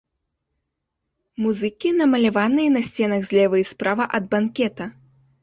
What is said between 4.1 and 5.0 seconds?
ад банкета.